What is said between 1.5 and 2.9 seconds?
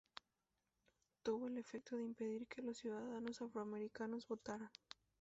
efecto de impedir que los